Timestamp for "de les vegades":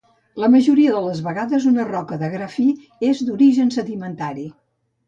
0.95-1.69